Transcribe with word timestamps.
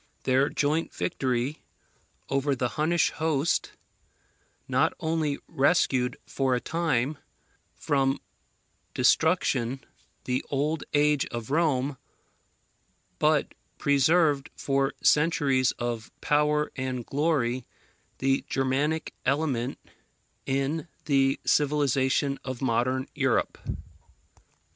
Their 0.23 0.49
joint 0.49 0.91
victory 0.95 1.61
over 2.27 2.55
the 2.55 2.69
Hunnish 2.69 3.11
host 3.11 3.73
not 4.67 4.93
only 4.99 5.37
rescued 5.47 6.17
for 6.25 6.55
a 6.55 6.59
time 6.59 7.19
from 7.75 8.17
destruction 8.95 9.83
the 10.23 10.43
old 10.49 10.83
age 10.95 11.27
of 11.27 11.51
Rome, 11.51 11.97
but 13.19 13.53
preserved 13.77 14.49
for 14.55 14.93
centuries 15.03 15.71
of 15.73 16.11
power 16.19 16.71
and 16.75 17.05
glory 17.05 17.67
the 18.17 18.43
Germanic 18.49 19.13
element 19.23 19.77
in 20.47 20.87
the 21.05 21.39
civilization 21.45 22.39
of 22.43 22.59
modern 22.59 23.07
Europe. 23.13 23.59